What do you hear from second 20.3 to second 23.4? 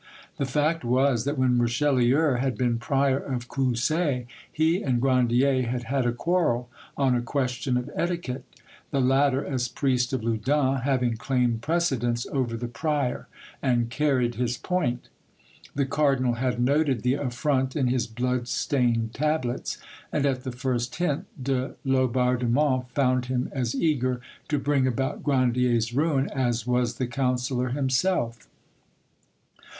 the first hint de Laubardemont found